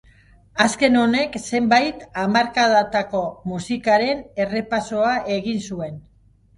[0.63, 3.23] Azken honek zenbait hamarkadatako
[3.55, 6.07] musikaren errepasoa egin zuen.